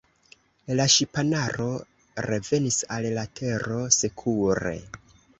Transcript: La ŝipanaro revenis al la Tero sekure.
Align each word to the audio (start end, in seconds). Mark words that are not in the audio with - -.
La 0.77 0.85
ŝipanaro 0.93 1.67
revenis 2.25 2.77
al 2.95 3.05
la 3.17 3.25
Tero 3.41 3.77
sekure. 3.99 4.73